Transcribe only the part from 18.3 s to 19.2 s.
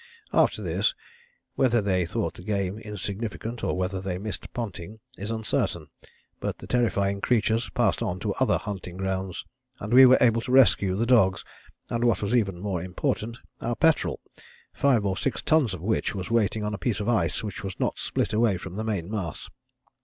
away from the main